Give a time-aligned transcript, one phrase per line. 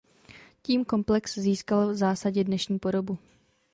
[0.61, 3.17] Tím komplex získal v zásadě dnešní podobu.